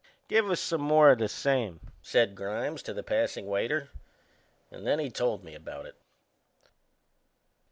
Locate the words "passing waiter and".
3.03-4.83